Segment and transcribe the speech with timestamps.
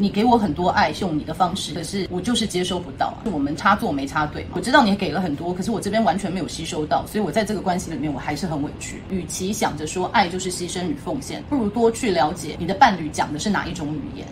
[0.00, 3.12] 你给我很多爱，是用你的方式，可是我就是接收不到。
[3.26, 4.46] 我们插座没插对？
[4.54, 9.02] 我知道你给了很多，可是我这边完全没有吸收到，所以我在这个关系里面我还是很委屈。
[9.10, 14.26] 与其想着说爱就是牺牲与奉献，不如多去了解你的伴侣讲的是哪一种语言。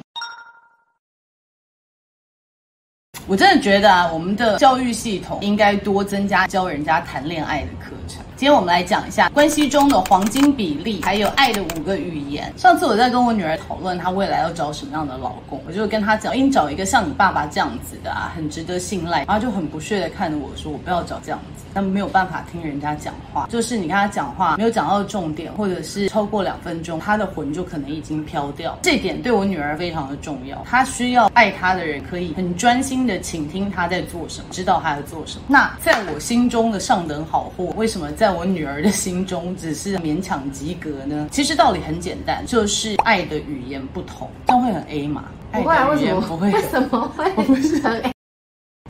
[3.27, 8.25] 我真的觉得啊，我们的教育系统应该多增加教人家谈恋爱的课程。
[8.39, 12.54] 今天我们来讲一下关系中的黄金比例，还有爱的五个语言。
[12.57, 19.25] 上次我在跟我女儿讨论她未来要找什么样的老公，我就跟她讲，应找一个像你爸爸这样子的啊，很值得信赖。
[19.25, 21.64] 然后就很不屑的看着我说，我不要找这样子。
[21.75, 28.79] 但没有办法听人家讲话，就是你跟他讲话没有讲到重点，或者是超过两分钟，他的魂就可能已经飘掉。
[28.82, 35.45] 这点对我女儿非常的重要，她需要爱她的人可以很专心的倾听她在做什么，知道她在做什么。
[35.48, 41.28] 那在我心中的上等好货，为什么在我女儿的心中只是勉强及格呢？
[41.31, 45.25] 其实道理很简单，就是爱的语言不同，这样会很 A 嘛？
[45.53, 48.12] 爱的语言不会，为什么会不是很 A？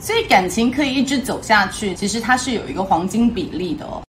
[0.01, 4.03] 所以感情可以一直走下去，其实它是有一个黄金比例的哦。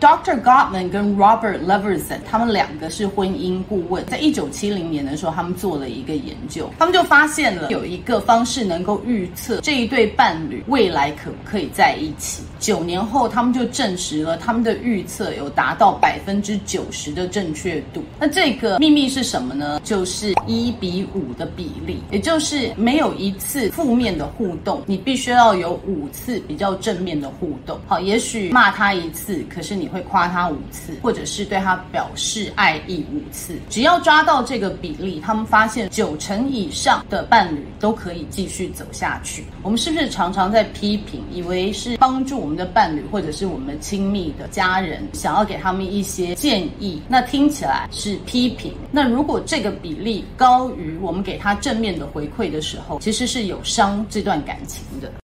[0.00, 0.40] Dr.
[0.40, 12.42] Gottman 跟 Robert Leverson，他们两个是婚姻顾问，在一九七零年的时候，他们做了一个研究，他们就发现了有一个方式能够预测这一对伴侣未来可不可以在一起。
[12.58, 18.02] 九年后，他们就证实了他们的预测有达到百分之九十的正确度。
[18.18, 19.78] 那这个秘密是什么呢？
[19.84, 27.78] 就是一比五的比例，也就是没有一次负面的互动，你必须要有五次比较正面的互动。
[27.86, 29.89] 好，也许骂他一次，可是你。
[29.90, 39.44] 会夸他五次，或者是对他表示爱意五次，只要抓到这个比例，他们发现九成以上的伴侣都可以继续走下去。
[39.62, 47.02] 我们是不是常常在批评，以为是帮助我们的伴侣，或者是我们亲密的家人，想要给他们一些建议？
[47.08, 48.72] 那听起来是批评。
[48.90, 55.19] 那如果这个比例高于我们给他正面的回馈的时候，其实是有伤这段感情的。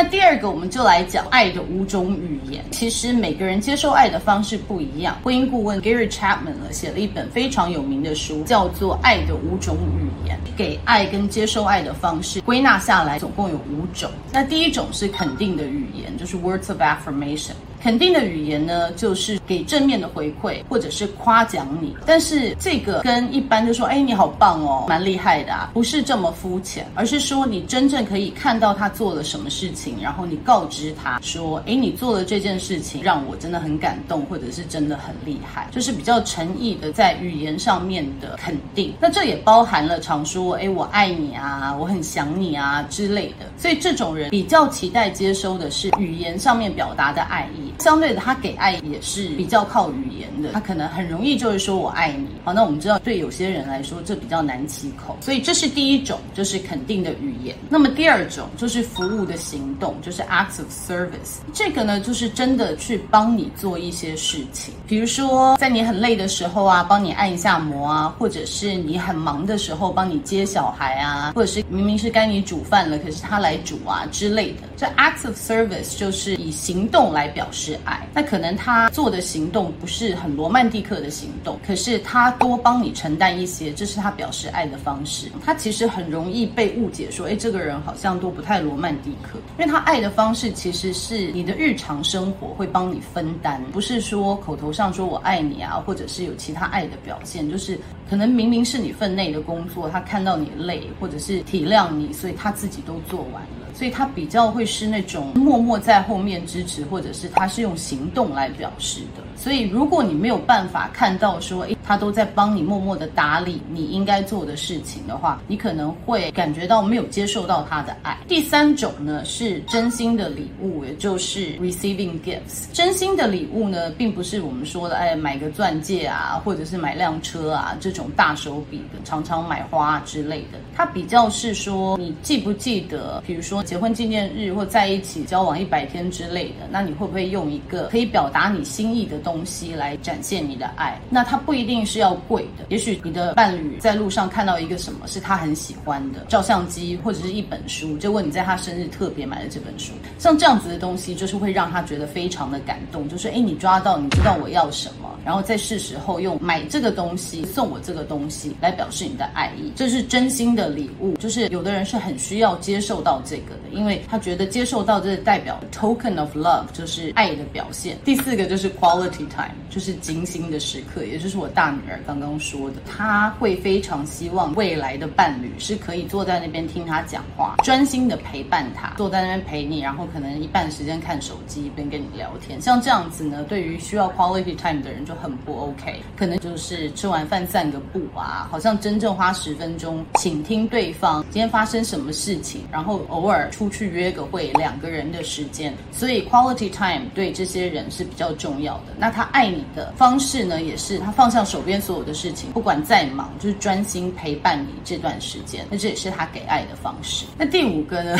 [0.00, 2.64] 那第二个，我们就来讲爱的五种语言。
[2.70, 5.18] 其实每个人接受爱的方式不一样。
[5.24, 10.38] 婚姻顾问 Gary Chapman 呢，写了一本非常有名的书，叫做《爱的五种语言》。
[10.56, 14.08] 给爱跟接受爱的方式归纳下来，总共有五种。
[14.30, 17.54] 那第一种是肯定的语言，就是 Words of Affirmation。
[17.88, 21.96] 肯定的语言呢，就是给正面的回馈，或者是夸奖你。
[22.04, 38.92] 但是这个跟一般就说，哎，你好棒哦，蛮厉害的啊，不是这么肤浅，而是说你真正可以看到他做了什么事情，然后你告知他说，哎，你做了这件事情让我真的很感动，或者是真的很厉害，就是比较诚意的在语言上面的肯定。
[39.00, 43.46] 那这也包含了常说，哎，我爱你啊，我很想你啊之类的。
[43.56, 47.72] 所以这种人比较期待接收的是语言上面表达的爱意。
[47.78, 52.28] 相对的，他给爱也是比较靠语言的，他可能很容易就会说我爱你。
[52.44, 57.54] 好，那我们知道，对有些人来说，这比较难启口，所以这是第一种，就是肯定的语言。
[57.68, 61.38] 那么第二种就是服务的行动，就是 acts of service。
[61.52, 74.62] 这个呢，就是真的去帮你做一些事情，比如说在你很累的时候啊，帮你按一下摩啊，或者是你很忙的时候帮你接小孩啊，或者是明明是该你煮饭了，可是他来煮啊之类的。
[74.76, 77.67] 这 acts of service 就是以行动来表示。
[77.68, 85.30] 是爱，那可能他做的行动不是很罗曼蒂克的行动，可是他多帮你承担一些，这是他表示爱的方式。
[85.44, 97.78] 他其实很容易被误解说，哎，这个人好像都不太罗曼蒂克，因为他爱的方式其实是你的日常生活会帮你分担，不是说口头上说我爱你啊，或者是有其他爱的表现，就是
[98.08, 103.42] 可能明明是你分内的工作，他看到你累，或者是体谅你，所以他自己都做完。
[103.78, 109.22] 所以他比较会是那种默默在后面支持，或者是他是用行动来表示的。
[109.36, 118.14] 所以如果你没有办法看到说，诶，他都在帮你默默的打理你应该做的事情的话，你可能会感觉到没有接受到他的爱。
[118.28, 122.66] 第三种呢是真心的礼物，也就是 receiving gifts。
[122.74, 130.58] 真心的礼物呢，并不是我们说的，哎，买个钻戒啊，或者是买辆车啊这种大手笔的，常常买花之类的。
[130.76, 133.62] 它比较是说，你记不记得，比如说。
[133.62, 141.00] 结婚纪念日或在一起交往一百天之类的，那你会不会用一个可以表达你心意的东西来展现你的爱？
[141.08, 155.08] 那它不一定定是要贵的，也许你的伴侣在路上看到一个什么是他很喜欢的照相机或者是一本书，结果你在他生日特别买了这本书，像这样子的东西，就是会让他觉得非常的感动，就是诶，你抓到，你知道我要什么。
[155.24, 161.16] 然后在是时候用买这个东西送我这个东西来表示你的爱意，这是真心的礼物。
[161.16, 167.98] 就是有的人是很需要接受到这个的，因为他觉得接受到这代表 token of love，就是爱的表现。
[168.04, 182.60] 第四个就是 quality time，就是精心的时刻，也就是我大女儿刚刚说的，她会非常希望未来的伴侣是可以坐在那边听她讲话，专心的陪伴她，坐在那边陪你，然后可能一半时间看手机，一边跟你聊天。
[182.60, 195.74] 像这样子呢，对于需要 quality time 的人就很不 OK，可能就是吃完饭散个步啊，好像真正花十分钟倾听对方今天发生什么事情，然后偶尔出去约个会，两个人的时间。
[195.92, 198.94] 所以 quality time 对这些人是比较重要的。
[198.98, 205.66] 那他爱你的方式呢，也是他放下手边所有的事情，不管再忙，就是专心陪伴你这段时间。
[205.70, 207.26] 那这也是他给爱的方式。
[207.36, 208.18] 那第五个呢？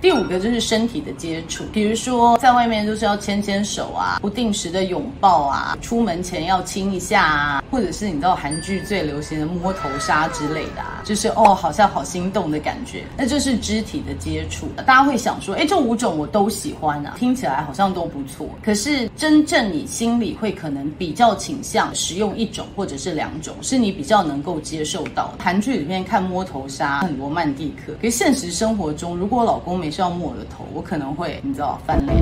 [0.00, 14.68] 第五个就是身体的接触，比如说在外面就是要牵牵手啊，不定时的拥抱啊，出门前要亲一下啊，或者是你知道韩剧最流行的摸头杀之类的啊，就是哦，好像好心动的感觉，那就是肢体的接触。
[14.76, 18.48] 大家会想说，哎，这五种我都喜欢啊，听起来好像都不错。
[18.62, 25.34] 可是真正你心里会可能比较倾向使用一种或者是两种，是你比较能够接受到。
[25.38, 32.16] 韩剧里面看摸头杀很罗曼蒂克，可现实生活中，如果老公没是要摸我的头，我可能会，你知道，翻脸。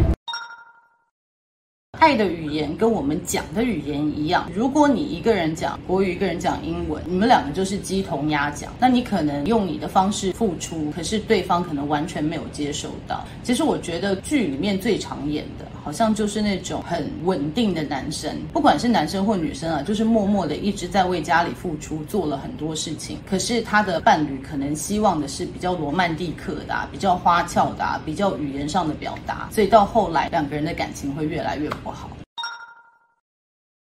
[1.98, 13.24] 爱的语言跟我们讲的语言一样，如果你一个人讲国语，一个人讲英文，你们两个就是鸡同鸭讲，那你可能用你的方式付出，可是对方可能完全没有接受到。
[13.42, 15.64] 其实我觉得剧里面最常演的。
[15.86, 23.20] 好像就是那种很稳定的男生，不管是男生或女生啊，就是默默的一直在为家里付出，做了很多事情。
[23.24, 32.10] 可是他的伴侣可能希望的是比较罗曼蒂克的啊，比较花俏的啊，比较语言上的表达，所以到后来两个人的感情会越来越不好。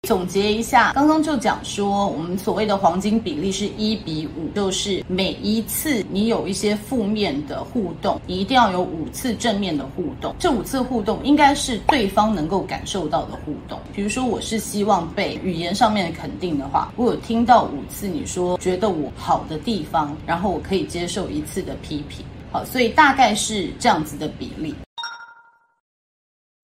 [0.06, 10.32] 总结一下，刚刚就讲说，我们所谓的黄金比例是一比五，就是每一次你有一些负面的互动，一定要有五次正面的互动。
[10.38, 13.80] 这五次互动应该是对方能够感受到的互动。
[13.92, 22.24] 比如说，我是希望被语言上面的肯定的话，我有听到五次你说觉得我好的地方，然后我可以接受一次的批评。
[22.52, 24.72] 好，所以大概是这样子的比例。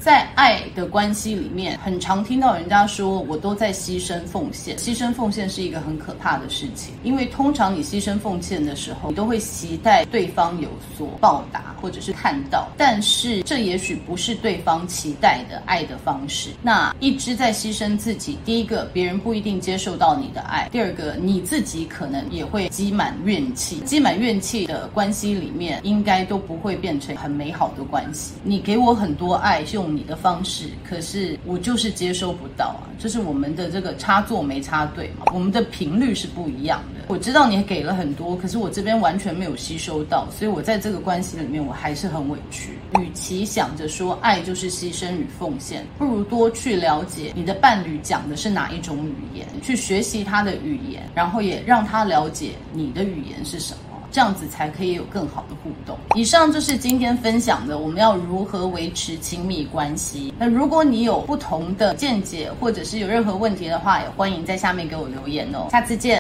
[0.05, 4.77] 在爱的关系里面，很常听到人家说，我都在牺牲奉献。
[4.77, 12.69] 牺牲奉献是一个很可怕的事情，因为通常你牺牲奉献的时候，你都会期待对方有所报答，或者是看到。
[12.77, 16.51] 但是这也许不是对方期待的爱的方式。
[16.63, 23.81] 那一直在牺牲自己，第一个，别人不一定接受到你的爱；第二个，你自己可能也会积满怨气。
[23.85, 28.33] 积满怨气的关系里面，应该都不会变成很美好的关系。
[28.43, 29.93] 你给我很多爱，用。
[29.93, 32.89] 你的方式，可是我就是接收不到啊！
[32.99, 37.07] 就是我们的这个插座没插对嘛，我们的频率是不一样的。
[37.09, 42.79] 我知道你给了很多，可是我这边完全没有吸收到，所以我在这个关系里面我还是很委屈。
[43.01, 53.92] 与其想着说爱就是牺牲与奉献，不如多去了解你的伴侣讲的是哪一种语言，去学习他的语言，然后也让他了解你的语言是什么。
[54.13, 55.99] 这样子才可以有更好的互动。
[56.15, 60.33] 以上就是今天分享的，我们要如何维持亲密关系。
[60.39, 65.69] 那如果你有不同的见解，或者是有任何问题的话，也欢迎在下面给我留言哦。
[65.73, 66.11] 下次见。